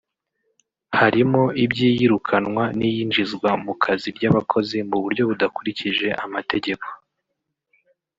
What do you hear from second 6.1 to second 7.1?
amategeko